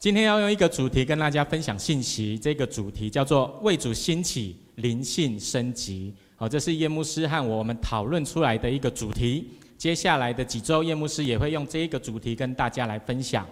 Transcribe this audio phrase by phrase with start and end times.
[0.00, 6.10] 今天要用一个主题跟大家分享信息，这个主题叫做“为主兴起，灵性升级”。
[6.36, 9.50] 好，这是叶牧师和我们讨论出来的一个主题。
[9.76, 13.46] 接下来的几周，叶牧师也会用这一个主题跟大家来分享。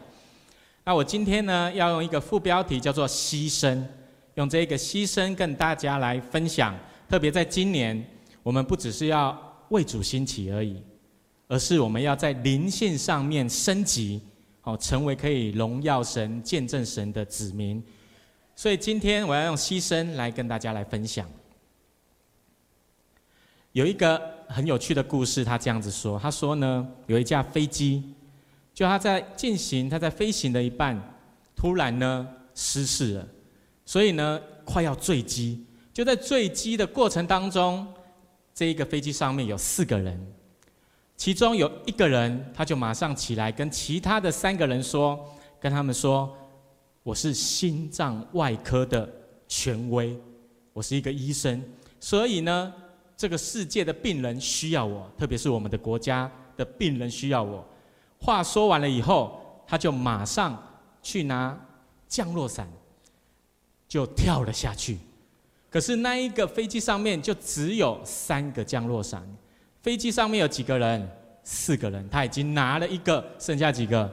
[0.87, 3.85] 那我今天呢，要用一个副标题叫做“牺牲”，
[4.37, 6.75] 用这个牺牲跟大家来分享。
[7.11, 8.03] 特别在今年，
[8.43, 9.39] 我们不只是要
[9.69, 10.83] 为主兴起而已，
[11.47, 14.23] 而是我们要在灵性上面升级。
[14.69, 17.83] 哦，成为可以荣耀神、见证神的子民，
[18.55, 21.27] 所以今天我要用牺牲来跟大家来分享。
[23.73, 28.15] 有一个很有趣的故事，他这样子说：他说呢，有一架飞机，
[28.75, 31.01] 就他在进行，他在飞行的一半，
[31.57, 33.29] 突然呢失事了，
[33.87, 35.65] 所以呢快要坠机。
[35.95, 37.87] 就在坠机的过程当中，
[38.53, 40.33] 这一个飞机上面有四个人。
[41.19, 45.19] 其中有一个人，他就马上起来，跟其他的三个人说
[45.61, 46.33] ：“跟他们说，
[47.03, 49.07] 我是心脏外科的
[49.49, 50.17] 权威，
[50.73, 51.61] 我是一个医生，
[51.99, 52.73] 所以呢，
[53.17, 57.67] 这个世界的病人需要我，特别是我们的国家的病人需要我。”
[58.23, 60.57] 话说完了以后，他就马上
[61.03, 61.59] 去拿
[62.07, 62.69] 降落伞，
[63.89, 64.99] 就跳了下去。
[65.69, 69.29] 可是那一个飞机上面就只有三个降落伞。
[69.81, 71.09] 飞机上面有几个人？
[71.51, 72.07] 四个人。
[72.11, 74.11] 他已经拿了一个，剩下几个？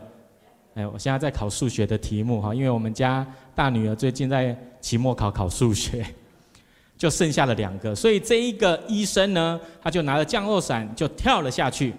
[0.75, 6.06] 哎，我现在在考数学的题目哈，因为我们家大女儿最近在期末考考数学，
[6.97, 7.94] 就剩下了两个。
[7.94, 11.94] 所以这一个医生呢，他就拿了降落伞就跳了下去。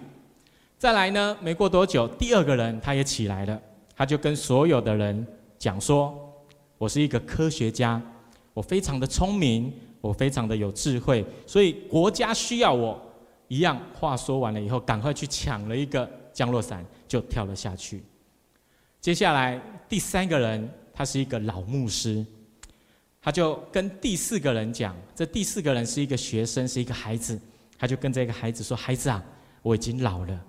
[0.79, 3.61] 再来呢，没过多久，第二个人他也起来了，
[3.95, 5.25] 他就跟所有的人
[5.59, 6.15] 讲说
[6.77, 8.01] ：“我是一个科学家，
[8.53, 9.71] 我非常的聪明，
[10.01, 12.99] 我非常的有智慧，所以国家需要我。”
[13.47, 18.03] 一样话说完了以后，赶快去抢了一个降落伞，就跳了下去。
[18.99, 22.25] 接下来第三个人，他是一个老牧师，
[23.21, 27.39] 他就跟第四个人讲，这第四个人是一个学生，是一个孩子，
[27.77, 29.23] 他就跟这个孩子说：“孩子啊，
[29.61, 30.41] 我已经老了，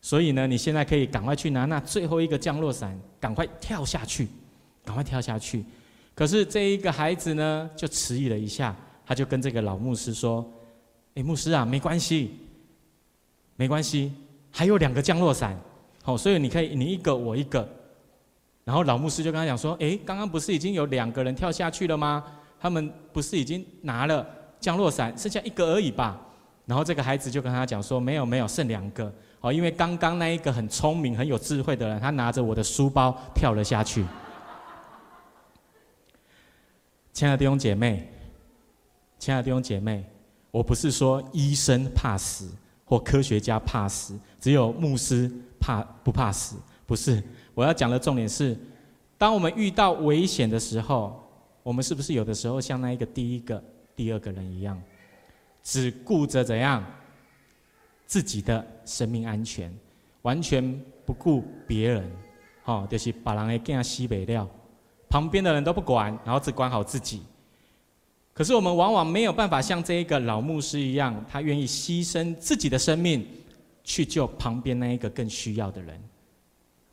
[0.00, 4.26] 所以呢，你现在可以赶快去拿那最后一个降落伞，赶快跳下去，
[4.84, 5.64] 赶快跳下去。”
[6.16, 8.74] 可是这一个孩子呢，就迟疑了一下，
[9.06, 10.44] 他就跟这个老牧师说。
[11.22, 12.38] 牧师啊，没关系，
[13.56, 14.12] 没关系，
[14.50, 15.58] 还有两个降落伞，
[16.02, 17.68] 好，所以你可以你一个我一个。
[18.64, 22.22] 然后老牧师就跟他讲说：“哎，刚刚不是已经有两个人跳下去了吗？
[22.60, 24.24] 他们不是已经拿了
[24.60, 26.20] 降落伞，剩下一个而已吧？”
[26.66, 29.12] 然后这个孩子就跟他讲说：“没有没有，剩两个。
[29.40, 34.04] 哦，因为刚刚那一个很聪明、很有智慧的人，他拿着我的书包跳了下去。”
[37.12, 38.08] 亲爱的弟兄姐妹，
[39.18, 40.04] 亲爱的弟兄姐妹。
[40.50, 42.50] 我不是说医生怕死
[42.84, 45.30] 或科学家怕死，只有牧师
[45.60, 46.56] 怕不怕死？
[46.86, 47.22] 不是，
[47.54, 48.58] 我要讲的重点是，
[49.16, 51.22] 当我们遇到危险的时候，
[51.62, 53.62] 我们是不是有的时候像那一个第一个、
[53.94, 54.80] 第二个人一样，
[55.62, 56.84] 只顾着怎样
[58.06, 59.72] 自己的生命安全，
[60.22, 62.10] 完全不顾别人？
[62.64, 64.48] 哦，就是把人给惊西北料，
[65.08, 67.22] 旁边的人都不管，然后只管好自己。
[68.32, 73.26] 可是我们往往没有办法像这一个老牧师一样，他愿意牺牲自己的生命
[73.84, 76.00] 去救旁边那一个更需要的人。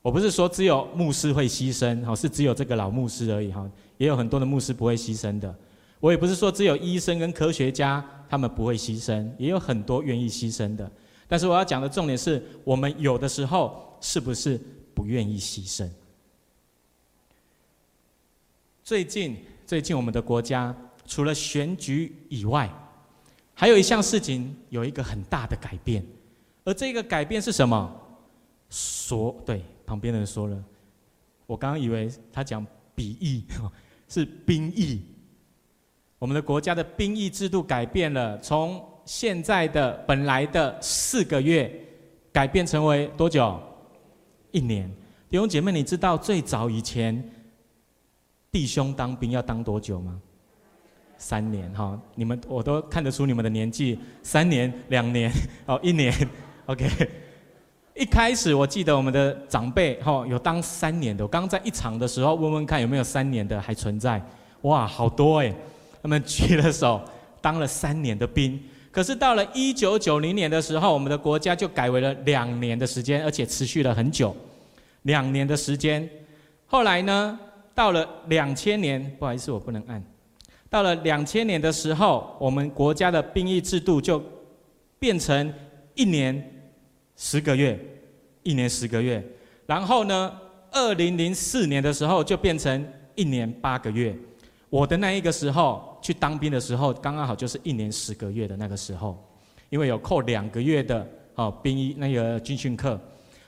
[0.02, 5.54] 我不是说只有牧师会牺牲，哈，是只有这个老牧师而已，哈，也有很多的牧师不会牺牲的。
[6.00, 10.92] 我也不是说只有医生跟科学家他们不会牺牲，也有很多愿意牺牲的。
[11.28, 14.60] 但是我要讲的重点是我们有的时候是不是
[14.94, 15.90] 不愿意牺牲？
[18.84, 20.76] 最近，最近我们的国家。
[21.08, 22.70] 除了选举以外，
[23.56, 26.06] 还有一项事情有一个很大的改变，
[26.64, 27.92] 而这个改变是什么？
[28.70, 30.64] 说对，旁边的人说了，
[31.46, 32.64] 我刚刚以为他讲
[32.94, 33.46] 比役，
[34.08, 35.02] 是兵役。
[36.20, 41.72] 我们的国家的兵役制度改变了，从现在的本来的四个月，
[42.34, 43.58] 改变成为多久？
[44.52, 44.92] 一年。
[45.30, 47.32] 弟兄姐妹，你知道最早以前
[48.52, 50.22] 弟兄当兵要当多久吗？
[51.18, 55.32] 三年哈，你们我都看得出你们的年纪，三年、两年、
[55.66, 56.14] 哦一年
[56.66, 56.88] ，OK。
[57.96, 64.22] 一开始我记得我们的长辈哈有当三年的，我刚刚在一场的时候问问看有没有三年的还存在，
[64.62, 65.52] 哇，好多哎，
[66.02, 67.02] 他们举了手
[67.42, 68.62] 当了三年的兵。
[68.92, 74.36] 可是到了一九九零年的时候，我们的国家就改为了两年的时间，而且持续了很久，
[75.04, 76.08] 两年的时间。
[76.68, 77.40] 后来呢，
[77.74, 80.04] 到了两千年，不好意思，我不能按。
[80.70, 84.22] 到了两千年的时候，我们国家的兵役制度就
[85.00, 85.54] 变成
[85.96, 86.70] 一年
[87.16, 87.80] 十个月，
[88.44, 89.24] 一年十个月。
[89.66, 90.32] 然后呢，
[90.72, 92.86] 二零零四年的时候就变成
[93.16, 94.16] 一年八个月。
[94.70, 99.18] 我的那一个时候去当兵的时候，刚刚好就是一年十个月的那个时候，
[99.70, 103.00] 因为有扣两个月的哦兵役那个军训课。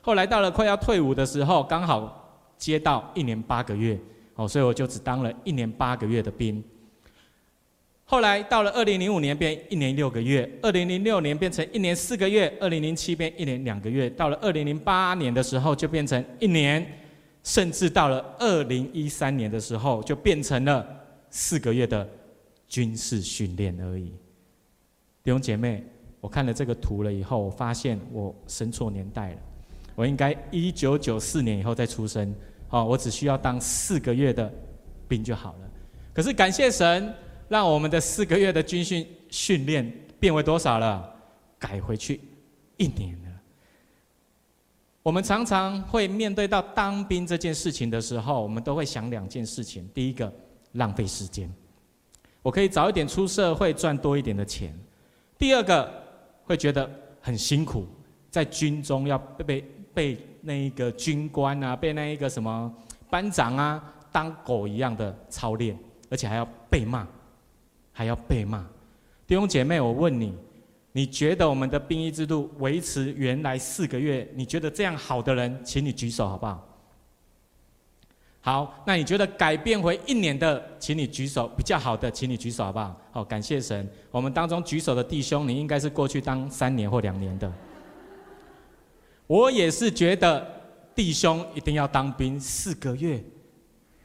[0.02, 4.00] 后来到了快要退伍的时候，刚好接到一年八个月
[4.36, 6.64] 哦，所以我就只当了一年八个月的兵。
[8.12, 16.84] 后来到了二零零五年变一年六个月，二零零六年变成一年四个月，二零零七变一年两个月，到了二零零八年的时候就变成一年，
[17.44, 20.84] 甚至到了二零一三年的时候就变成了
[21.30, 22.10] 四个月的
[22.68, 24.08] 军事训练而已。
[25.24, 25.84] 弟兄姐妹，
[26.20, 29.38] 我看了这个图了以后，我发现我生错年代了，
[29.94, 32.34] 我应该一九九四年以后再出生，
[32.70, 34.52] 好，我只需要当四个月的
[35.08, 35.70] 兵就好了。
[36.12, 37.14] 可是感谢神。
[37.50, 41.14] 让我们的四个月的军训训练变为多少了？
[41.58, 42.22] 改回去
[42.78, 43.30] 一年了。
[45.02, 50.32] 我们常常会面对到当兵这件事情的时候，我们都会想两件事情：第一个，
[50.74, 51.52] 浪费时间，
[52.42, 54.72] 我可以早一点出社会赚多一点的钱；
[55.38, 55.92] 第二个，
[56.44, 57.88] 会觉得很辛苦，
[58.30, 59.62] 在军中要被被
[59.94, 62.72] 被那一个军官啊，被那一个什么
[63.10, 65.78] 班长啊，当狗一样的操练，
[66.10, 67.08] 而且还要被骂。
[68.00, 68.66] 还要被骂，
[69.28, 70.34] 弟兄姐妹，我问你，
[70.94, 76.66] 你觉得我们的兵役制度维持原来四个月，你觉得这样好的人，请你举手好不好？
[78.40, 83.02] 好，那你觉得改变回一年的，请你举手，比较好的，请你举手好不好？
[83.12, 87.52] 好，感谢神，我们当中举手的弟兄，你应该是过去当三年或两年的。
[89.28, 90.48] 我也是觉得
[90.96, 93.22] 弟兄一定要当兵四个月，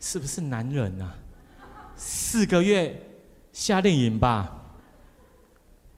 [0.00, 1.14] 是不是男人啊？
[1.94, 3.00] 四个月。
[3.54, 4.52] 夏令营吧？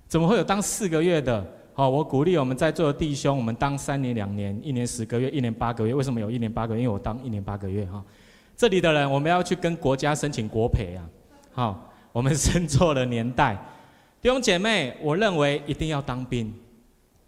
[0.06, 1.44] 怎么会有当四个月的？
[1.72, 5.94] 好，我鼓励我们在座的弟兄，我们当三年、两年、一年十个月、一年八个月。
[5.94, 6.82] 为什么有一年八个月？
[6.82, 8.04] 因为我当一年八个月哈。
[8.56, 11.02] 这里的人，我们要去跟国家申请国培啊。
[11.52, 13.56] 好，我们生错了年代。
[14.20, 16.52] 弟兄姐妹，我认为一定要当兵，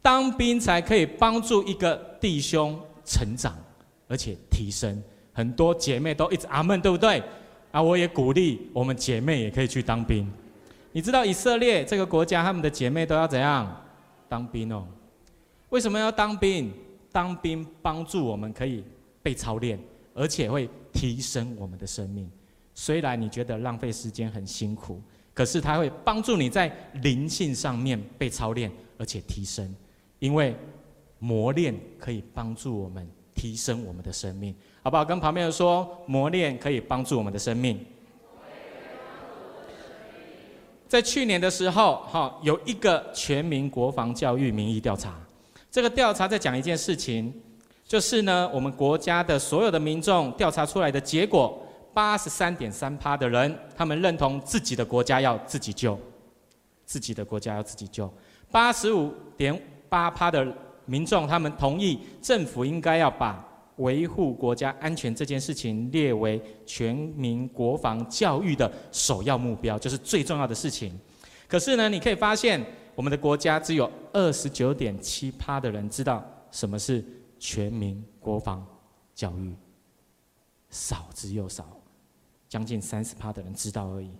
[0.02, 3.54] 当兵才可以帮助一个弟兄成长，
[4.08, 5.02] 而且提升。
[5.32, 7.22] 很多姐妹都一直阿闷，对不对？
[7.70, 10.30] 啊，我也鼓励我们姐妹也可以去当兵。
[10.92, 13.84] 你知道以色列这个国家，他们的姐妹都要怎样
[14.28, 14.86] 当兵哦？
[15.68, 16.72] 为什么要当兵？
[17.10, 18.84] 当兵帮助我们可以
[19.22, 19.78] 被操练，
[20.14, 22.30] 而且会提升我们的生命。
[22.74, 25.00] 虽然你觉得浪费时间很辛苦，
[25.32, 26.70] 可是它会帮助你在
[27.02, 29.74] 灵性上面被操练，而且提升。
[30.18, 30.54] 因为
[31.18, 34.54] 磨练可以帮助我们提升我们的生命。
[34.88, 35.04] 好不好？
[35.04, 37.78] 跟旁边人说，磨练可以帮助我们的生命。
[40.88, 45.12] 在去年的时候，哈，有一个全民国防教育民意调查。
[45.70, 47.30] 这个调查在讲一件事情，
[47.84, 51.62] 就是呢，我们国家的所有的民众调查出来的结果，
[51.92, 56.00] 八十三点三趴的人，他们认同自己的国家要自己救，
[56.86, 58.10] 自己的国家要自己救。
[58.50, 59.54] 八十五点
[59.90, 60.50] 八趴的
[60.86, 63.44] 民众，他们同意政府应该要把。
[63.78, 70.96] 维护国家安全这件事情列为全民国防教育的首要目标，就是最重要的事情。
[71.48, 72.64] 可是呢，你可以发现，
[72.94, 77.04] 我们的国家只有二十九点七趴的人知道什么是
[77.38, 78.64] 全民国防
[79.14, 79.54] 教育，
[80.70, 81.64] 少之又少，
[82.48, 84.10] 将近三十趴的人知道而已。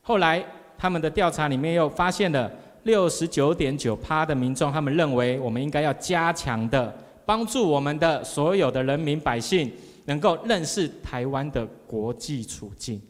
[0.00, 0.44] 后来
[0.76, 6.94] 他们的调查里面又发现了六十九点九趴的民众，他们认为我们应该要加强的。
[7.24, 9.70] 帮助我们的所有的人民百姓
[10.04, 13.00] 能够认识台湾的国际处境。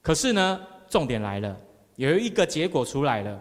[0.00, 1.56] 可是呢，重点来了，
[1.96, 3.40] 有一个结果出来了。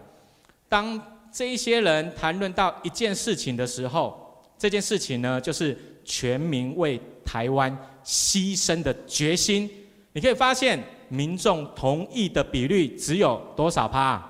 [0.67, 0.99] 当
[1.31, 7.71] 这一些人谈论到一件事情的时候，这件事情呢，就是全民为台湾
[8.03, 9.69] 牺牲的决心。
[10.13, 14.23] 你可以发现，民众同意的比率只有多少趴？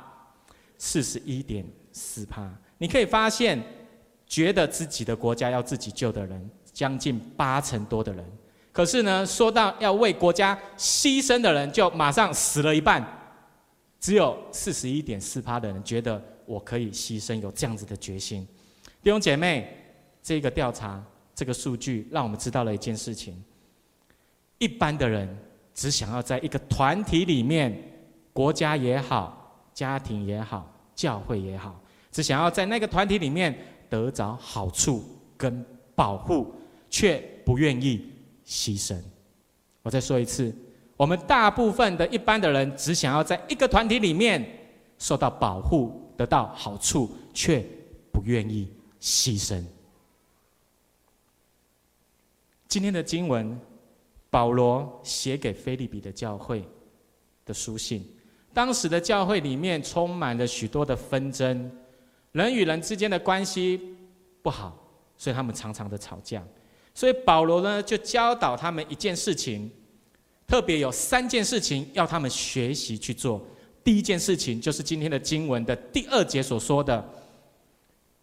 [0.78, 2.52] 四十一点四趴。
[2.78, 3.58] 你可以发现。
[4.28, 8.26] 觉得自己的国家要自己救的人，将近八成多的人。
[8.74, 13.04] 可是呢，说到要为国家牺牲的人，就马上死了一半。
[14.00, 18.48] 只有四十一点四趴的人觉得我可以牺牲，有这样子的决心。
[19.02, 19.68] 弟兄姐妹，
[20.22, 21.04] 这个调查
[21.34, 23.42] 这个数据让我们知道了一件事情：
[24.60, 25.36] 一般的人
[25.74, 27.76] 只想要在一个团体里面，
[28.34, 31.82] 国家也好，家庭也好，教会也好，
[32.12, 33.58] 只想要在那个团体里面。
[33.90, 35.04] 得着好处
[35.36, 35.66] 跟
[35.96, 36.54] 保护，
[36.90, 38.12] 却不愿意
[38.46, 39.00] 牺牲。
[39.82, 40.54] 我再说一次，
[40.96, 44.46] 我们大部分的一般的人只想要在一个团体里面
[44.98, 47.66] 受到保护，得到好处，却
[48.12, 48.68] 不愿意
[49.00, 49.64] 牺牲。
[52.68, 53.58] 今天的经文，
[54.30, 56.68] 保罗写给腓利比的教会
[57.46, 58.06] 的书信。
[58.54, 61.72] 当时的教会里面充满了许多的纷争，
[62.38, 63.82] 人与人之间的关系
[64.44, 64.78] 不好，
[65.18, 66.44] 所以他们常常的吵架。
[66.94, 69.70] 所以保罗呢，就教导他们一件事情，
[70.46, 73.44] 特别有三件事情要他们学习去做。
[73.84, 77.04] 第一件事情就是今天的经文的第二节所说的，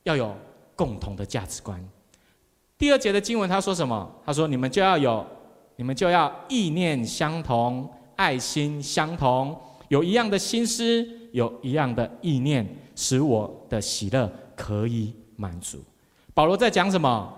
[0.05, 0.33] 要有
[0.77, 1.85] 共同的价值观。
[2.79, 4.11] 第二节的经文他说什么？
[4.25, 5.27] 他说：“你们就要有，
[5.77, 12.65] 你们就要意念相同，爱心相同，有一样的心思，有一样的意念，
[12.95, 15.83] 使我的喜乐可以满足。”
[16.33, 17.33] 保罗在讲什么？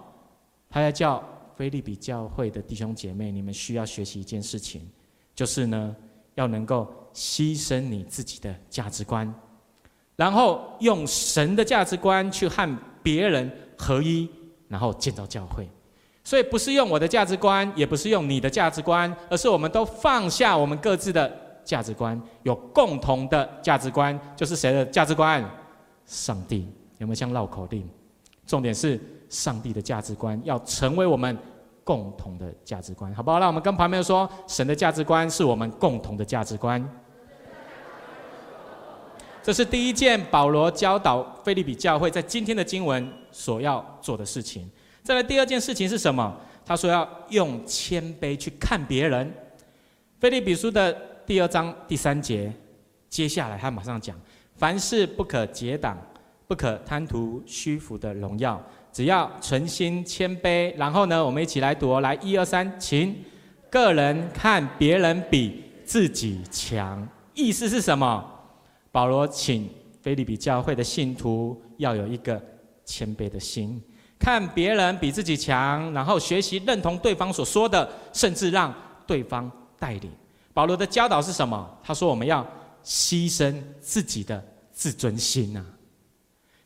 [0.68, 1.22] 他在叫
[1.56, 4.82] 腓利比教会的弟兄姐妹，你们需要学习一件事情，
[5.34, 5.96] 就是呢，
[6.34, 9.34] 要能够牺牲你自己的价值观，
[10.14, 14.28] 然后用神的价值观去和别人合一。
[14.68, 15.64] 然后建造教会，
[16.24, 25.44] 所以不是用我的价值观，也不是用你的价值观，而是我们都放下我们各自的价值观，有共同的价值观，就是谁的价值观？
[26.06, 27.86] 上帝有没有像绕口令？
[28.46, 31.36] 重点是上帝的价值观要成为我们
[31.82, 33.40] 共同的价值观，好不好？
[33.40, 36.88] 那我们跟旁边说，神的价值观是我们共同的价值观。
[39.42, 44.68] 这是第一件保罗教导腓利比教会在今天的经文所要做的事情。
[45.02, 46.36] 再来第二件事情是什么？
[46.64, 49.32] 他说要用谦卑去看别人。
[50.18, 50.96] 腓利比书的
[51.26, 52.52] 第二章第三节，
[53.08, 54.16] 接下来他马上讲：
[54.54, 55.98] 凡事不可结党，
[56.46, 60.72] 不可贪图虚浮的荣耀，只要存心谦卑。
[60.76, 63.12] 然后呢，我们一起来读，来一二三，请
[63.68, 67.06] 个人看别人比自己强。
[67.34, 68.24] 意思是什么？
[68.92, 69.68] 保罗请
[70.00, 72.40] 腓利比教会的信徒要有一个
[72.84, 73.82] 谦卑的心，
[74.16, 78.72] 看别人比自己强，然后学习认同对方所说的，甚至让
[79.08, 80.08] 对方带领。
[80.56, 81.78] 保罗的教导是什么？
[81.84, 82.42] 他说：“我们要
[82.82, 85.62] 牺牲自己的自尊心呐，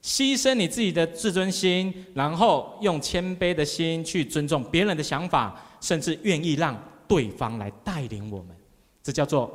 [0.01, 8.57] 牺牲你自己的自尊心，然后用谦卑的心去尊重别人的想法，甚至愿意让对方来带领我们。
[9.03, 9.51] 这叫做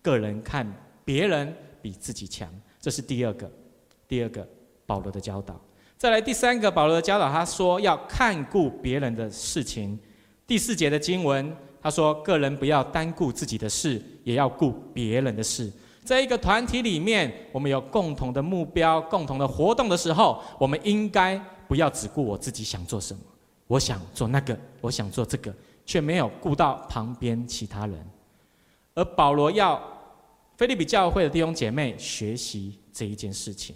[0.00, 0.64] 个人看
[1.04, 1.52] 别人。”
[1.82, 2.46] 比自己强，
[2.78, 3.50] 这是第二个，
[4.06, 4.46] 第二个
[4.84, 5.58] 保罗的教导。
[5.96, 9.98] 再来第三个保罗的教导，他说要看顾别人的事情。
[10.46, 15.72] 第四节的经文，他说个人不要单顾自己的事，也要顾别人的事。
[16.04, 23.20] 在一个团体里面，我们有共同的目标、共同的活动的时候，我们应该不要只顾我自己想做什么，
[23.66, 25.54] 我想做那个，我想做这个，
[25.86, 28.06] 却没有顾到旁边其他人。
[28.94, 29.80] 而保罗要。
[30.56, 33.74] 腓立比教会的弟兄姐妹学习这一件事情，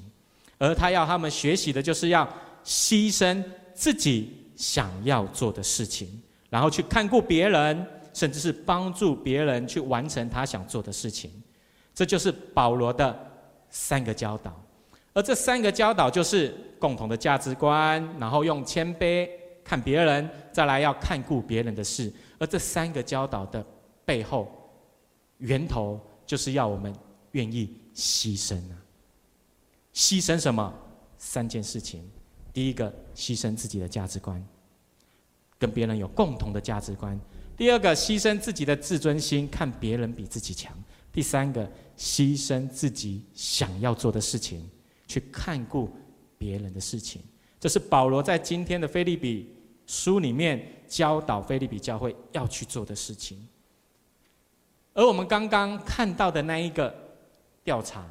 [0.58, 2.28] 而他要他们学习的就是要
[2.62, 3.42] 牺牲
[3.72, 6.20] 自己想要做的事情，
[6.54, 11.28] 然后去看顾别人，甚至是帮助别人去完成他想做的事情。
[11.92, 13.18] 这就是保罗的
[13.70, 14.54] 三个教导，
[15.12, 19.28] 而这三个教导就是共同的价值观，然后用谦卑
[19.64, 22.12] 看别人，再来要看顾别人的事。
[22.38, 23.66] 而这三个教导的
[24.04, 24.48] 背后
[25.38, 26.00] 源头。
[26.26, 26.90] 就是要我们
[27.32, 28.80] 愿意牺牲啊！
[29.92, 30.72] 牺牲什么？
[31.18, 32.02] 三件事情。
[32.50, 34.42] 第一个，牺牲自己的价值观，
[35.58, 37.18] 跟别人有共同的价值观；
[37.56, 40.72] 第二个，牺牲自己的自尊心，看别人比自己强；
[41.12, 44.68] 第三个，牺牲自己想要做的事情，
[45.06, 45.90] 去看顾
[46.36, 47.22] 别人的事情。
[47.60, 49.54] 这是保罗在今天的腓立比
[49.86, 53.38] 书里面教导腓立比教会要去做的事情。
[54.92, 56.94] 而我们刚刚看到的那一个
[57.64, 58.04] 调查，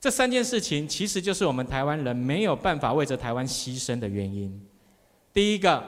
[0.00, 4.64] 这三件事情其实就是我们台湾人没有办法为着台湾牺牲的原因。
[5.32, 5.84] 第一个，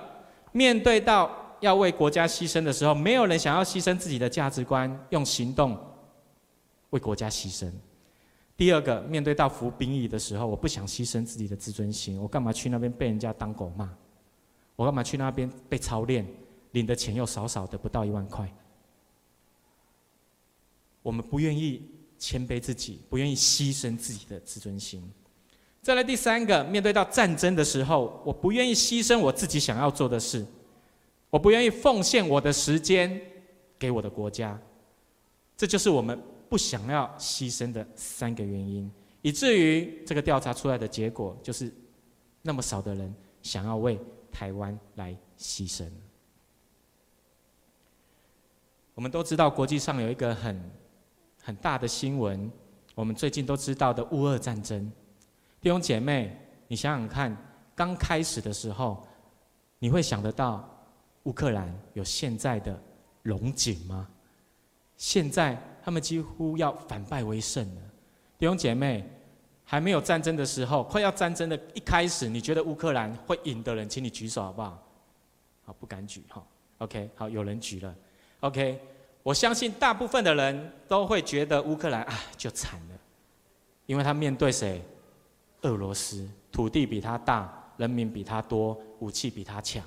[0.54, 5.76] 面对到要为国家牺牲的时候，没有人想要牺牲自己的价值观，用行动
[6.90, 7.68] 为国家牺牲。
[8.56, 13.92] 第二个，面对到服兵役的时候，我不想牺牲自己的自尊心，我干嘛去那边被人家当狗骂？
[14.76, 16.24] 我干嘛去那边被操练，
[16.70, 18.48] 领的钱又少少的，不到一万块？
[21.02, 25.02] 我们不愿意谦卑自己，不愿意牺牲自己的自尊心。
[25.84, 30.42] 再来第三个，面对到战争的时候，我不愿意牺牲我自己想要做的事，
[31.28, 33.20] 我不愿意奉献我的时间
[33.78, 34.58] 给我的国家。
[35.54, 41.70] 这就是我们不想要牺牲的三个原因，以至于这个调查出来的结果就是，
[42.40, 44.00] 那么少的人想要为
[44.32, 45.84] 台湾来牺牲。
[48.94, 50.70] 我们都知道，国际上有一个很
[51.42, 52.50] 很大的新闻，
[52.94, 54.90] 我们最近都知道的乌俄战争，
[55.64, 56.30] 弟兄姐妹，
[56.68, 57.34] 你想想看，
[57.74, 59.02] 刚开始的时候，
[59.78, 60.68] 你会想得到
[61.22, 62.78] 乌克兰有现在的
[63.22, 64.06] 荣景吗？
[64.98, 67.80] 现在他们几乎要反败为胜了。
[68.36, 69.08] 弟兄姐妹，
[69.64, 74.86] 还没有战争的时候，快要战争的一开始，你觉得乌克兰会赢的人，请你举手好不好？
[75.64, 76.44] 好，不敢举哈。
[76.76, 77.94] OK，好，有人举了。
[78.40, 78.78] OK，
[79.22, 82.98] 我相信大部分的人都会觉得乌克兰啊就惨了，
[83.86, 84.84] 因为他面对谁？
[85.64, 89.82] 俄罗斯，土地比他大，人民比他多，武器比他强。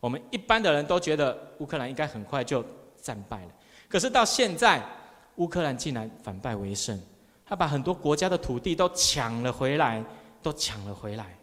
[0.00, 2.64] 我们一般的人都觉得乌克兰应该很快就
[3.00, 3.50] 战败了，
[3.88, 4.82] 可是到现在，
[5.36, 7.00] 乌克兰竟然反败为胜，
[7.44, 10.04] 他把很多国家的土地都抢了回来，
[10.42, 11.36] 都抢了回来。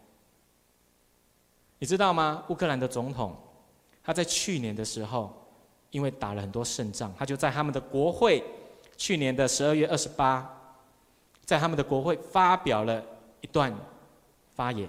[1.78, 2.44] 你知道吗？
[2.48, 3.36] 乌克兰的总统，
[4.04, 5.34] 他在去年的时候，
[5.90, 8.44] 因为打了很多胜仗，他就在他们的国会，
[8.96, 10.48] 去年的十二月二十八，
[11.44, 13.04] 在他们的国会发表了
[13.42, 13.72] 一段
[14.54, 14.88] 发言。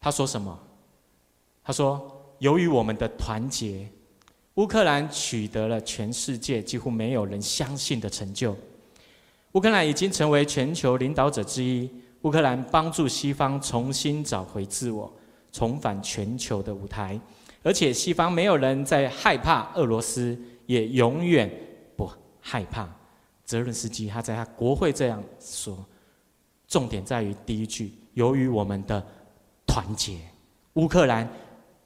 [0.00, 0.58] 他说什么？
[1.62, 2.16] 他说。
[2.40, 3.86] 由于我们的团结，
[4.54, 8.56] 乌克兰取得了全世界几乎没有人相信的成就。
[9.52, 11.86] 乌克兰已经成为全球领导者之一。
[12.22, 15.12] 乌克兰帮助西方重新找回自我，
[15.52, 17.20] 重返全球的舞台。
[17.62, 21.50] 而且西方没有人在害怕俄罗斯，也永远
[21.98, 22.88] 不害怕。
[23.44, 25.76] 泽伦斯基他在他国会这样说。
[26.70, 29.06] 重点在于第一句：由于我们的
[29.66, 30.18] 团结，
[30.72, 31.30] 乌克兰。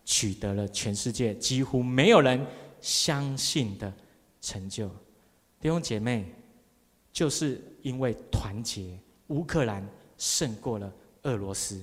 [0.07, 2.39] 取得了全世界几乎没有人
[2.79, 3.91] 相信的
[4.39, 4.87] 成就，
[5.59, 6.27] 弟兄姐妹，
[7.11, 8.99] 就是因为团结，
[9.29, 9.83] 乌克兰
[10.19, 11.83] 胜过了俄罗斯，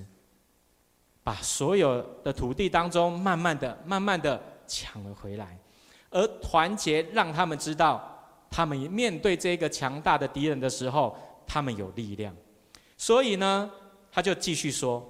[1.23, 5.57] 把所有的土地当中慢慢的、慢慢的抢了回来，
[6.11, 11.17] 而团结让他们知道，他们面对这个强大的敌人的时候，
[11.47, 12.35] 他们有力量，
[13.01, 13.67] 所以呢，
[14.11, 15.03] 他就继续说。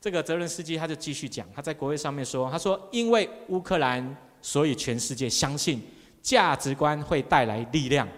[0.00, 5.82] 这个泽伦斯基他就继续讲，他在国会上面说：“他说，因为乌克兰，所以全世界相信
[6.22, 8.08] 价值观会带来力量。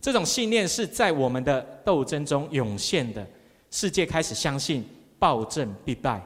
[0.00, 3.26] 这种信念是在我们的斗争中涌现的。
[3.70, 4.82] 世界开始相信
[5.18, 6.18] 暴政必败，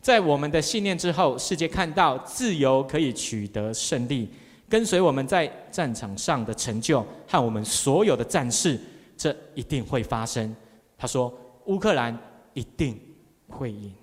[0.00, 4.28] 在我们的信念之后，世界看到自由可以取得胜利。
[4.68, 8.76] 跟随我们在战场上的成就和我们所有的战士，
[9.16, 10.52] 这一定会发生。”
[10.98, 11.32] 他说
[11.66, 12.18] ：“乌克兰
[12.54, 13.00] 一定
[13.48, 13.94] 会赢。”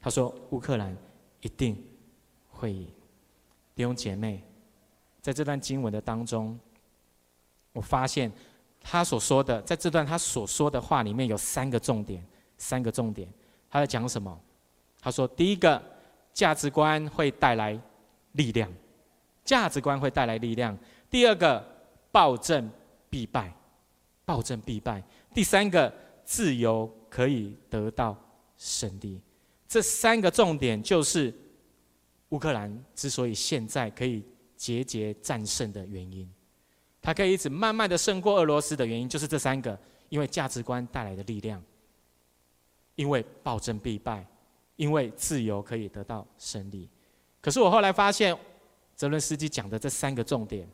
[0.00, 0.96] 他说：“乌克兰
[1.40, 1.82] 一定
[2.48, 2.86] 会赢。”
[3.74, 4.42] 弟兄姐妹，
[5.20, 6.58] 在这段经文的当中，
[7.72, 8.30] 我发现
[8.80, 12.24] 他所说的，在这段他所说的话里面有三个重点，
[12.56, 13.28] 三个重点。
[13.68, 14.40] 他在讲什么？
[15.00, 15.82] 他说：“第一个，
[16.32, 17.78] 价值观会带来
[18.32, 18.72] 力量，
[19.44, 20.76] 价值观会带来力量。
[21.10, 21.62] 第二个，
[22.10, 22.70] 暴政
[23.10, 23.52] 必败，
[24.24, 25.02] 暴政必败。
[25.34, 25.92] 第三个，
[26.26, 28.14] 自由可以得到
[28.58, 29.18] 胜利。”
[29.66, 31.32] 这三个重点就是
[32.28, 34.22] 乌克兰之所以现在可以
[34.56, 36.30] 节节战胜的原因，
[37.00, 41.62] 它可以一直慢慢的胜过俄罗斯的原因，就是这三个：因为价值观带来的力量，
[42.94, 44.26] 因为暴政必败，
[44.76, 46.88] 因为自由可以得到胜利。
[47.40, 48.36] 可是我后来发现，
[48.94, 50.68] 泽伦斯基讲的这三个重点，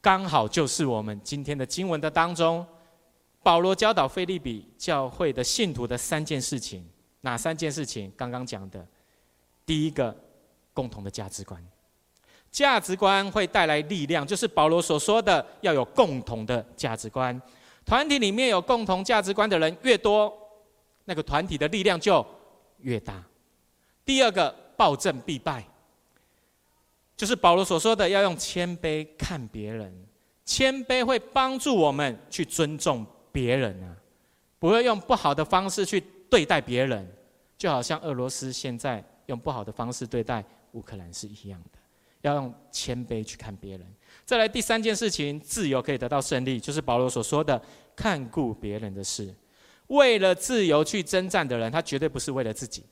[0.00, 2.66] 刚好就是我们今天的经文的当中，
[3.42, 6.86] 保罗教导腓利比教会的信徒的三件事情。
[7.24, 8.12] 哪三件事情？
[8.16, 8.84] 刚刚讲的，
[9.64, 10.12] 第一个，
[10.74, 11.64] 共同的价值观，
[12.50, 17.40] 价值观会带来力量，就是保罗所说的要有共同的价值观。
[17.84, 20.36] 团体里面有共同价值观的人越多，
[21.04, 22.26] 那个团体的力量就
[22.78, 23.22] 越大。
[24.04, 25.64] 第二个，暴政必败，
[27.16, 29.94] 就是保罗所说的要用谦卑看别人，
[30.44, 33.96] 谦卑会帮助我们去尊重别人啊，
[34.58, 36.02] 不会用不好的方式去。
[36.32, 37.06] 对待别人，
[37.58, 41.78] 就好像俄罗斯现在用不好的方式对待乌克兰是一样的，
[42.22, 43.86] 要用谦卑去看别人。
[44.24, 47.60] 再来第三件事情，自由可以得到胜利，就是保罗所说的
[47.94, 49.34] 看顾别人的事。
[49.88, 52.82] 为了自由去征战的人，他绝对不是为了自己，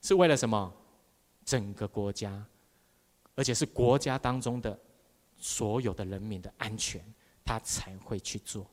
[0.00, 0.72] 是为了什么？
[1.44, 2.40] 整个国家，
[3.34, 4.78] 而且是国家当中的
[5.36, 7.04] 所有的人民的安全，
[7.44, 8.64] 他才会去做。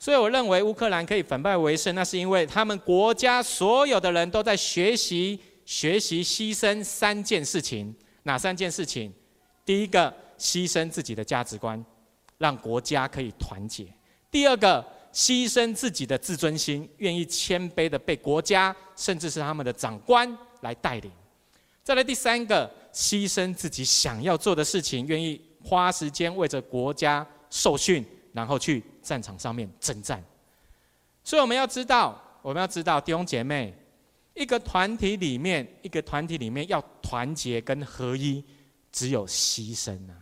[0.00, 7.94] 所以我认为乌克兰可以反败为胜，那是因为他们国家所有的人都在学习、学习牺牲三件事情。
[8.22, 9.12] 哪三件事情？
[9.62, 11.84] 第一个，牺牲自己的价值观，
[12.38, 13.84] 让国家可以团结；
[14.30, 14.82] 第二个，
[15.12, 21.10] 牺牲自己的自尊心，愿意谦卑的被国家甚至是他们的长官来带领；
[21.84, 28.02] 再来第三个，牺牲自己想要做的事情，愿意花时间为着国家受训。
[28.32, 30.22] 然后去战场上面征战，
[31.24, 33.74] 所以我们要知道，我们要知道弟兄姐妹，
[34.34, 38.44] 一个团体里面，一个团体里面要团结跟合一，
[38.92, 40.14] 只有牺牲啊，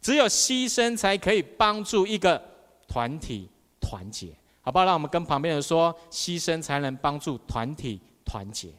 [0.00, 2.40] 只有牺牲才可以帮助一个
[2.86, 4.84] 团体团结，好不好？
[4.84, 8.72] 让我们跟旁边人说，牺牲才能帮助团体团结。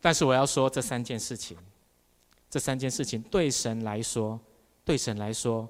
[0.00, 1.56] 但是我要说这三件事情，
[2.54, 4.40] 这三件事情对神来说，
[4.84, 5.68] 对神来说，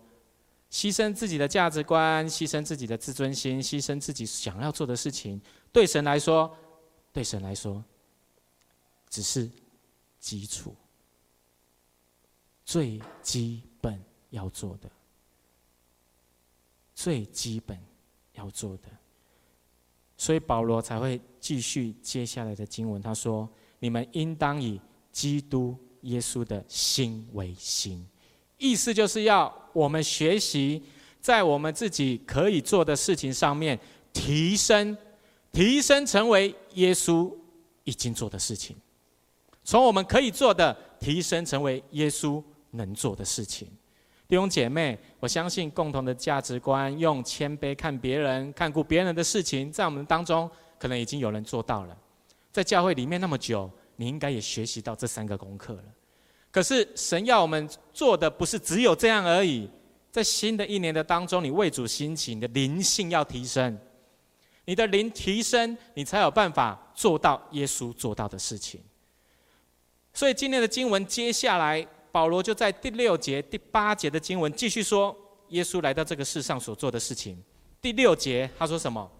[0.70, 5.40] 牺牲自己的价值观，牺牲自己的自尊心，牺牲自己想要做的事情，
[5.72, 6.54] 对神来说，
[7.10, 7.82] 对神来说，
[9.08, 9.50] 只是
[10.20, 10.76] 基础，
[12.66, 14.90] 最基本要做的，
[16.94, 17.82] 最基本
[18.34, 18.90] 要做的。
[20.18, 23.48] 所以保罗才会继续接下来的经文，他说。
[23.80, 24.80] 你们应当以
[25.12, 28.06] 基督耶稣的心为心，
[28.56, 30.82] 意思就是要我们学习
[31.20, 33.78] 在我们自己可以做的事情上面
[34.12, 34.96] 提升，
[35.52, 37.30] 提升成为耶稣
[37.84, 38.76] 已经做的事情，
[39.62, 43.68] 从我们可以做的提升成为耶稣能做的事情。
[44.26, 51.96] 弟兄姐妹，我相信共同的价值观，用谦卑看别人、看顾别人的事情，在我们当中可能已经有人做到了。
[52.50, 55.84] 在教会里面那么久，你应该也学习到这三个功课了。
[56.50, 59.68] 可是神要我们做的不是只有这样而已。
[60.12, 63.76] 在新的一年的当中，你为主兴起，你的灵性要提升，
[64.64, 68.80] 你的灵提升，你才有办法做到耶稣做到的事情。
[70.12, 75.16] 所以今天的经文接下来，保罗就在第六节、第八节的经文继续说，
[75.48, 77.42] 耶稣来到这个世上所做的事情。
[77.80, 79.10] 第六节他说什么？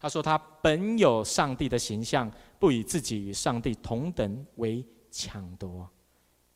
[0.00, 2.28] 他说：“他本有上帝的形象，
[2.62, 5.90] 不以自己与上帝同等为抢夺。”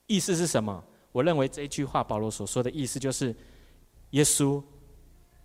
[0.06, 0.84] 意思是什么？
[1.10, 3.34] 我认为这一句话，保罗所说的意思就是：
[4.10, 4.62] 耶稣，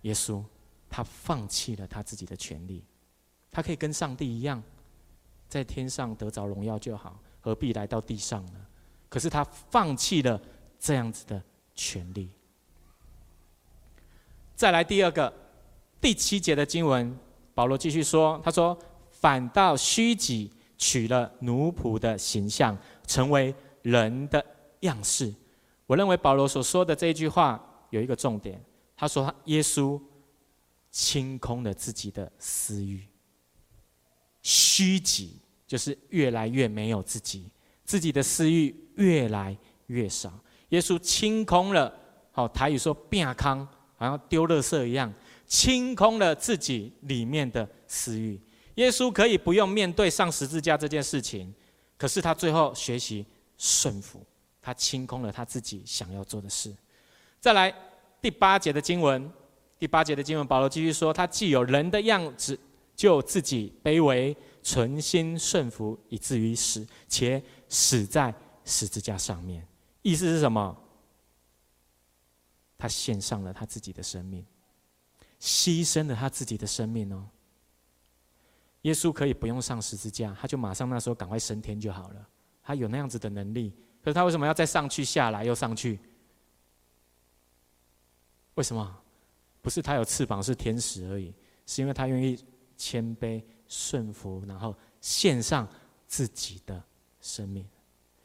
[0.02, 0.40] 耶稣，
[0.88, 2.84] 他放弃了他自己的权利，
[3.50, 4.62] 他可以跟上帝一样，
[5.48, 8.64] 在天上得着荣耀就好，何必来到地上呢？
[9.08, 10.40] 可是他放弃了
[10.78, 11.42] 这样子的
[11.74, 12.30] 权利。
[14.54, 15.34] 再来第二个，
[16.00, 17.18] 第七节的经文。
[17.54, 18.78] 保罗继续说：“他说，
[19.22, 24.44] 反倒虚己，取了奴仆的形象，成为人的
[24.80, 25.32] 样式。”
[25.86, 28.60] 我认为保罗所说的这一句话有一个重点。
[28.96, 30.00] 他说：“耶稣
[30.90, 33.06] 清空了自己的私欲，
[34.42, 35.36] 虚己
[35.68, 37.48] 就是越来越没有自己，
[37.84, 39.56] 自己的私欲越来
[39.86, 40.32] 越少。
[40.70, 41.94] 耶稣清空了，
[42.32, 45.12] 好台语说‘变康’，好像丢垃圾一样。”
[45.46, 48.40] 清空了自己里面的私欲，
[48.76, 51.52] 耶稣可以不用面对上十字架这件事情，
[51.96, 53.26] 可是他最后学习
[53.58, 54.24] 顺服，
[54.60, 56.74] 他清空了他自己想要做的事。
[57.40, 57.74] 再来
[58.20, 59.30] 第八节的经文，
[59.78, 62.58] 第八节的经文，保罗继续说：他既有人的样子，
[62.94, 69.66] 就自己卑微，存心顺服，以至于死，且死在十字架上面。
[70.02, 70.76] 意思是什么？
[72.78, 74.44] 他献上了他自己的生命。
[75.40, 77.28] 牺牲了他自己的生命哦。
[78.82, 82.28] 耶稣可以不用上十字架，他就马上那时候赶快升天就好了。
[82.62, 85.98] 他有那样子的能力，可是他为什么要再上去下来又上去？
[88.54, 88.98] 为什么？
[89.60, 91.32] 不是他有翅膀是天使而已，
[91.66, 92.38] 是因为他愿意
[92.76, 95.68] 谦卑顺服，然后献上
[96.06, 96.82] 自己的
[97.20, 97.66] 生命。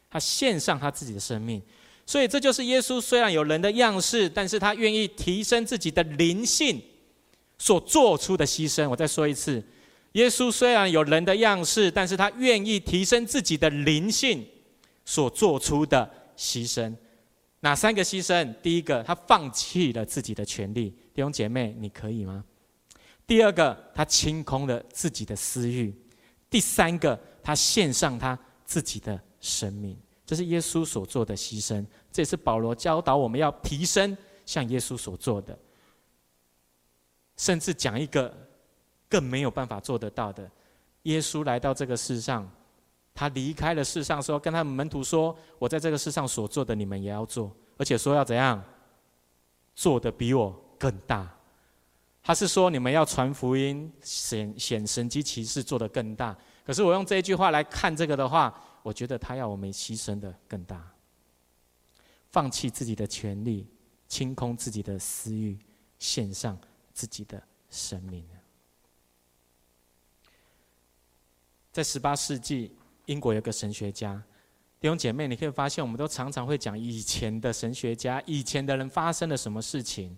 [0.09, 1.61] 他献上他自己的生命，
[2.05, 6.81] 所以这就是耶稣虽然有人的样式，但是他愿意提升自己的灵性。
[7.59, 9.63] 所做出的牺牲，我再说一次，
[10.13, 14.45] 耶稣虽然有人的样式，但是他愿意提升自己的灵性，
[15.05, 16.95] 所做出的牺牲。
[17.59, 18.53] 哪三个牺牲？
[18.61, 22.43] 第一个，他放弃了自己的权利，弟兄姐妹，你可以吗？
[23.25, 25.91] 第二个，他清空了自己的私欲；
[26.49, 29.97] 第三个，他献上他自己的生命。
[30.25, 35.57] 这是耶稣所做的牺牲，这也是保罗教导我们要提升，像耶稣所做的。
[37.37, 38.35] 甚至讲一个
[39.09, 40.49] 更没有办法做得到的：
[41.03, 42.49] 耶稣来到这个世上，
[43.13, 48.63] 他离开了世上，说跟他们门徒说：“我在这个世上所做的，你们也要做，而且说要怎样
[49.75, 51.29] 做的比我更大。”
[52.23, 56.37] 他是说你们要传福音、显显神迹奇事，做的更大。
[56.65, 60.85] 可是我用这一句话来看这个的话，我觉得他要我们牺牲的更大，
[62.29, 63.67] 放弃自己的权利，
[64.07, 65.57] 清空自己的私欲，
[65.99, 66.57] 献上。
[66.97, 67.39] 自己的
[67.69, 68.25] 生命。
[71.77, 72.71] 在十八世纪，
[73.05, 74.19] 英国有个神学家，
[74.79, 80.17] 弟兄姐妹，你可以发现，我们都常常会讲以前的神学家，以前的人发生了什么事情，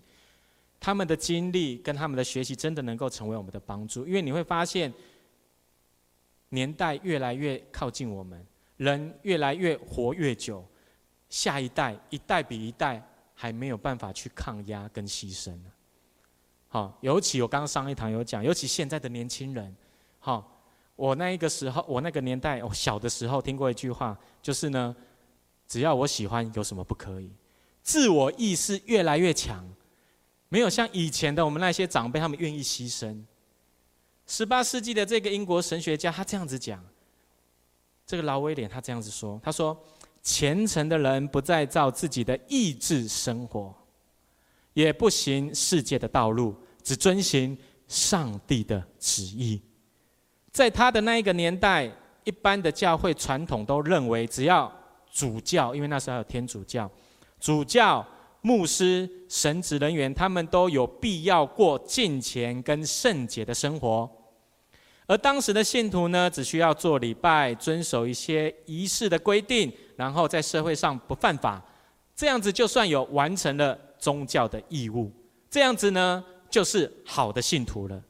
[0.80, 4.06] 他们的经历跟他们的学习，真的能够成为我们的帮助。
[4.06, 4.90] 因为你会发现，
[6.48, 8.42] 年代越来越靠近我们，
[8.78, 10.66] 人越来越活越久，
[11.28, 15.54] 下一代一代比一代还没有办法去抗压跟牺牲。
[16.68, 19.76] 好，尤其我刚刚上一堂有讲，尤其现在的年轻人，
[20.20, 20.56] 好，
[21.00, 24.94] 我那一个时候，我那个年代，我小的时候听过一句话，就是呢，
[25.66, 27.32] 只要我喜欢，有什么不可以？
[27.82, 29.66] 自我意识越来越强，
[30.50, 33.18] 没有像以前的我们那些长辈，他们愿意牺牲。
[34.26, 36.84] 十八世纪的这个英国神学家，他这样子讲，
[38.06, 39.74] 这个老威廉他这样子说，他说：
[40.22, 43.74] 虔诚的人不再照自己的意志生活，
[44.74, 47.56] 也不行世界的道路，只遵行
[47.88, 49.62] 上帝的旨意。
[50.52, 51.90] 在他的那一个年代，
[52.24, 54.70] 一般的教会传统都认为，只要
[55.10, 56.90] 主教，因为那时候还有天主教，
[57.38, 58.04] 主教、
[58.42, 64.10] 牧师、神职人员，他们都有必要过敬虔跟圣洁的生活。
[65.06, 71.60] 而当时的信徒呢，只需要做礼拜，遵守一些仪式的规定，然后在社会上不犯法，
[72.14, 75.10] 这样子就算有完成了宗教的义务，
[75.50, 78.00] 这样子呢，就是好的信徒了。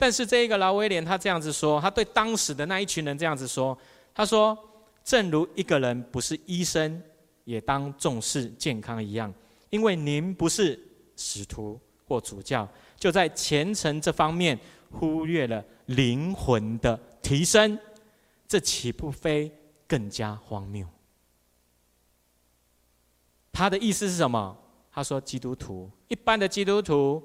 [0.00, 3.76] 但是这一个劳威廉他这样子说，他对当时的那一群人这样子说，
[4.14, 4.56] 他说
[5.04, 7.02] ：“正如一个人不是医生，
[7.44, 9.30] 也当重视健康一样，
[9.68, 10.80] 因为您不是
[11.16, 14.58] 使徒或主教，就在虔诚这方面
[14.90, 17.78] 忽略了。”灵魂的提升，
[18.48, 19.52] 这岂不非
[19.86, 20.86] 更加荒谬？
[23.52, 24.56] 他的意思是什么？
[24.90, 27.22] 他说，基督徒一般的基督徒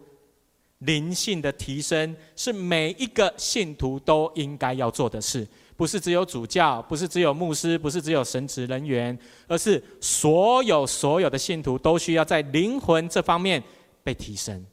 [0.79, 13.63] 灵性的提升是每一个信徒都应该要做的事，不是只有主教，不是只有牧师，不是只有神职人员，而是所有所有的信徒都需要在灵魂这方面
[14.03, 14.65] 被提升，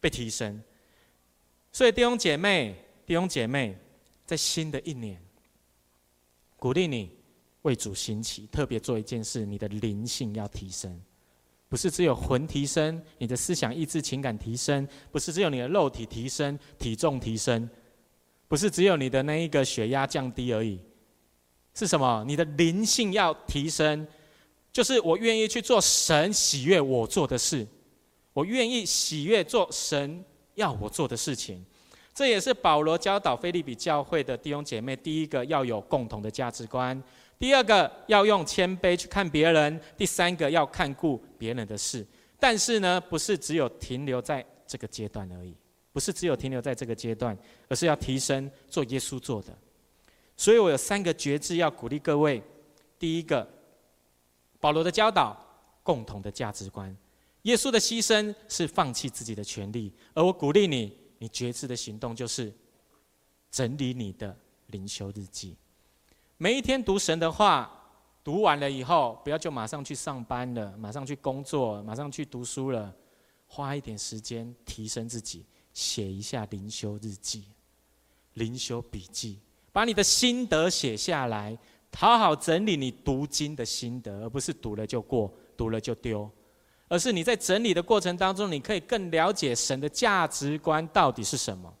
[0.00, 0.62] 被提升。
[1.72, 2.84] 所以弟兄姐妹。
[3.08, 3.74] 弟兄姐妹，
[4.26, 5.18] 在新的一年，
[6.58, 7.10] 鼓励你
[7.62, 11.00] 为主兴起，特别做一件事，你的灵性要提升，
[11.68, 17.68] 不是只有魂提升，你的思想、意志、情感提升，不是只有你的肉体提升、体重提升，
[18.48, 20.80] 不是只有你的那一个血压降低而已，
[21.74, 22.24] 是什么？
[22.26, 24.06] 你的灵性要提升，
[24.72, 27.66] 就是我愿意去做神喜悦我做的事，
[28.32, 31.64] 我愿意喜悦做神要我做的事情。
[32.14, 37.00] 这也是保罗教导腓利比教会的弟兄姐妹：第一个要有共同的价值观；
[37.38, 42.06] 第二个要用谦卑去看别人；第三个要看顾别人的事。
[42.38, 45.54] 但是呢，不是只有停留在这个阶段而已，
[45.92, 47.36] 不是只有停留在这个阶段，
[47.68, 49.56] 而是要提升做耶稣做的。
[50.36, 52.42] 所以我有三个觉知要鼓励各位：
[52.98, 53.48] 第一个，
[54.60, 55.36] 保罗的教导，
[55.82, 56.94] 共同的价值观；
[57.42, 60.96] 耶稣的牺牲是放弃自己的权利，而我鼓励你。
[61.20, 62.54] 你觉知的行动就是
[63.50, 65.56] 整理你的灵修日记，
[66.40, 67.68] 每一天读神的话，
[68.22, 72.94] 读完了以后，不要就马上去上班了，马上去工作，马上去读书了，
[73.48, 77.46] 花一点时间提升自己，写一下灵修日记、
[78.34, 79.40] 灵修笔记，
[79.72, 81.58] 把你的心得写下来，
[81.96, 86.30] 好好整理你读经的心得，而不是读了就过，读了就丢。
[86.86, 91.74] 而是你在整理的过程当中，你可以更了解神的价值观到底是什么，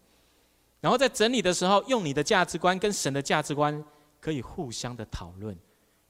[0.80, 3.82] 然后在整理的时候，用你的价值观跟神的价值观
[4.20, 5.56] 可以互相的讨论，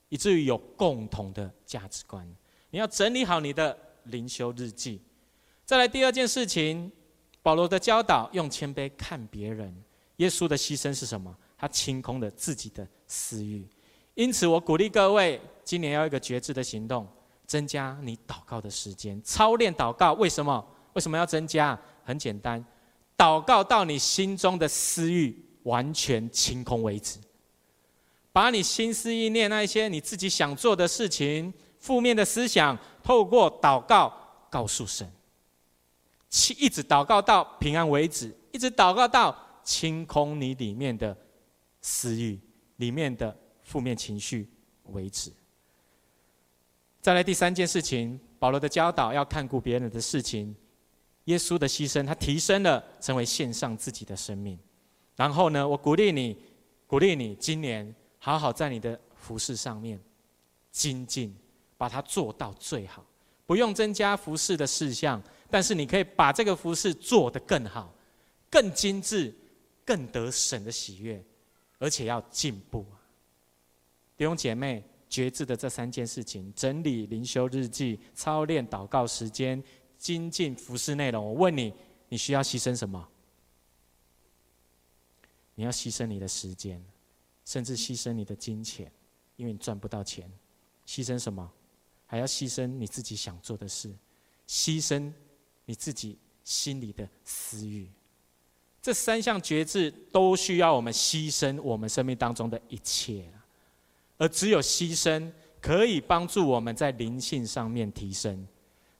[0.09, 2.29] 以至于有共同的价值观。
[2.71, 5.01] 你要整理好你的灵修日记。
[5.65, 6.91] 再来第二件事情，
[7.43, 9.75] 保罗的教导用谦卑看别人，
[10.17, 11.35] 耶稣的牺牲是什么？
[11.57, 13.67] 他清空了自己的私欲。
[14.15, 17.07] 因此，我鼓励各位今年要一个觉知的行动。
[17.47, 20.13] 增加你祷告的时间，操练祷告。
[20.13, 20.63] 为什么？
[20.93, 21.81] 为什么要增加？
[22.05, 22.63] 很简单，
[23.17, 27.19] 祷告到你心中的私欲完全清空为止。
[28.39, 34.15] 把你心思意念那一些你自己想做的事情、负面的思想，透过祷告
[34.49, 35.11] 告诉神，
[36.57, 41.17] 一直祷告到平安为止，一直祷告到清空你里面的
[41.81, 42.39] 私欲、
[42.77, 44.49] 里面的负面情绪
[44.85, 45.33] 为止。
[47.01, 50.55] 再来第三件事情，保罗的教导要看顾别人的事情，
[51.25, 54.57] 耶稣的牺牲，他提升了，成为献上自己的生命。
[55.17, 56.39] 然后呢，我鼓励你，
[56.87, 57.93] 鼓励你，今年
[58.31, 60.01] 好好在你的服事上面
[60.71, 61.35] 精进，
[61.77, 63.05] 把它做到最好。
[63.47, 67.95] 不用增加服事的事项，但是你可以把这个服事做得更好、
[68.51, 69.35] 更精致、
[69.85, 71.25] 更得神的喜悦，
[71.79, 72.85] 而且要进步。
[74.17, 74.85] 弟兄姐妹。
[75.11, 79.65] 决志的这三件事情：整理灵修日记、操练祷告时间、
[79.97, 81.25] 精进服事内容。
[81.25, 81.73] 我问你，
[82.11, 83.09] 你需要牺牲什么？
[85.55, 86.85] 你要牺牲你的时间，
[87.49, 88.93] 甚至牺牲你的金钱，
[89.37, 90.31] 因为你赚不到钱。
[90.87, 91.51] 牺牲什么？
[92.05, 93.91] 还要牺牲你自己想做的事，
[94.47, 95.11] 牺牲
[95.65, 97.89] 你自己心里的私欲。
[98.83, 103.25] 这三项觉知都需要我们牺牲我们生命当中的一切，
[104.19, 108.47] 而只有牺牲可以帮助我们在灵性上面提升，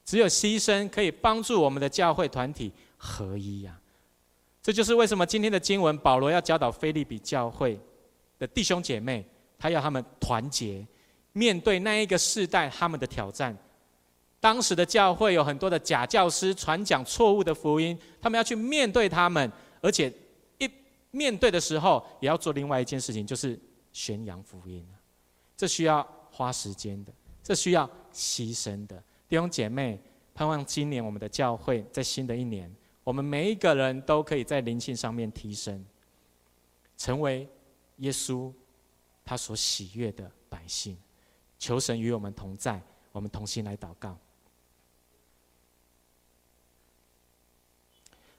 [0.03, 3.79] 只有牺牲可以帮助我们的教会团体合一呀。
[4.63, 7.79] 这就是为什么今天的经文，保罗要教导腓利比教会
[8.39, 9.23] 的弟兄姐妹，
[9.59, 10.87] 他要他们团结，
[11.33, 13.55] 面对那一个世代他们的挑战。
[14.39, 19.51] 当时的教会有很多的假教师传讲错误的福音，他们要去面对他们。
[19.81, 20.11] 而且
[20.57, 20.69] 一
[21.11, 23.59] 面对的时候，也要做另外一件事情，就是
[23.91, 24.85] 宣扬福音。
[25.57, 27.11] 这需要花时间的，
[27.43, 28.95] 这需要牺牲的。
[29.27, 29.99] 弟兄姐妹，
[30.33, 32.73] 盼望今年我们的教会在新的一年，
[33.03, 35.85] 我们每一个人都可以在灵性上面提升，
[36.97, 37.45] 成为
[37.99, 38.51] 耶稣
[39.23, 40.97] 他所喜悦的百姓。
[41.57, 42.81] 求神与我们同在，
[43.11, 44.17] 我们同心来祷告。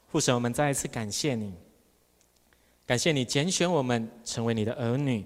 [0.09, 1.55] 父神，我们再一次感谢你，
[2.87, 5.25] 感谢你拣选我们成为你的儿女，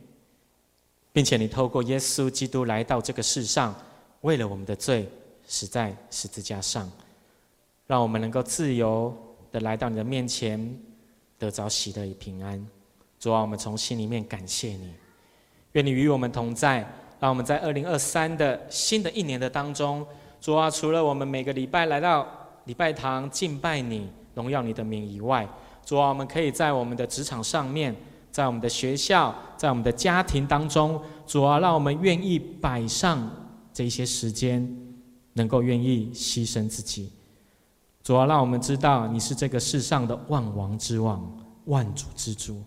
[1.13, 3.75] 并且你透过耶稣基督来到这个世上，
[4.23, 5.09] 为了我们的罪
[5.47, 6.91] 死在十字架上，
[7.87, 9.17] 让我们能够自由
[9.53, 10.79] 的来到你的面前，
[11.39, 12.67] 得着喜乐与平安。
[13.25, 14.93] 主啊，我们从心里面感谢你，
[15.73, 16.87] 愿你与我们同在，
[17.19, 20.07] 让我们在二零二三的新的一年的当中，
[20.43, 22.29] 主啊，除了我们每个礼拜来到
[22.67, 24.11] 礼拜堂敬拜你。
[24.35, 25.49] 荣耀你的名以外，
[25.87, 27.97] 主啊，我们可以在我们的职场上面，
[28.31, 33.27] 在我们的学校，在我们的家庭当中，主啊，让我们愿意摆上
[33.73, 34.69] 这些时间，
[35.33, 37.11] 能够愿意牺牲自己。
[38.03, 41.35] 主啊，让我们知道你是这个世上的万王之王，
[41.65, 42.61] 万主之主，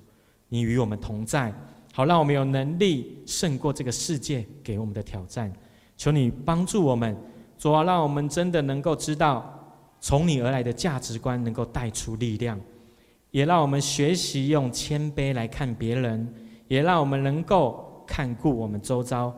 [0.49, 1.53] 你与我们同在，
[1.93, 5.51] 好让我们有能力胜过这个世界给我们的挑战。
[5.95, 7.15] 求你帮助我们，
[7.57, 9.53] 主啊，让我们真的能够知道。
[9.99, 12.57] 从你而来的价值观能够带出力量，
[13.31, 16.31] 也让我们学习用谦卑来看别人，
[16.67, 19.33] 也让我们能够看顾我们周遭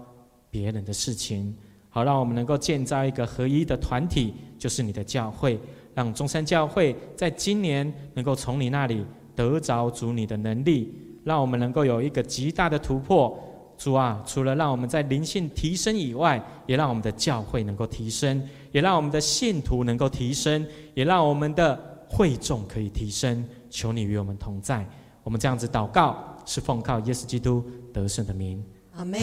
[0.52, 1.56] 别人的事情，
[1.90, 5.58] 好让我们能够建造一个合一的团体，就是你的教会，
[5.96, 9.06] 让中山教会在今年能够从你那里
[9.40, 13.40] 得着主你的能力，让我们能够有一个极大的突破。
[13.78, 18.46] 主啊，除了让我们在灵性提升以外，也让我们的教会能够提升。
[18.74, 23.46] 也让我们的信徒能够提升，也让我们的会众可以提升。
[23.70, 24.86] 求你与我们同在。
[25.24, 28.62] 我们这样子祷告，是奉靠耶稣基督得胜的名。
[28.98, 29.20] 阿门。